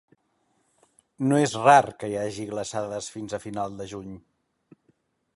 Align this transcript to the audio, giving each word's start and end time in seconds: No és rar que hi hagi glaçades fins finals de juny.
No 1.31 1.37
és 1.47 1.51
rar 1.67 1.91
que 2.03 2.09
hi 2.13 2.17
hagi 2.21 2.45
glaçades 2.53 3.09
fins 3.17 3.35
finals 3.43 3.77
de 3.83 3.87
juny. 3.93 4.17